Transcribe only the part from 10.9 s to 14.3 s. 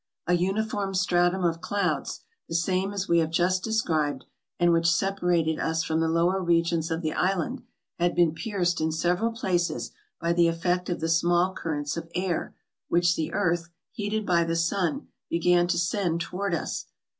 the small currents of air, which the earth, heated